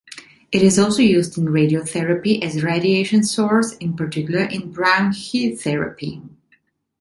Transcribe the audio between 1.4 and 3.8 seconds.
radiotherapy as a radiation source,